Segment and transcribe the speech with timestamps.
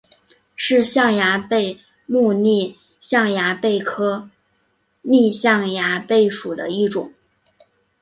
[0.55, 4.31] 是象牙贝目丽象牙贝科
[5.03, 7.13] 丽象牙贝属的一种。